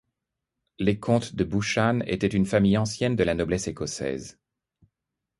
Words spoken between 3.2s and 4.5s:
la noblesse écossaise.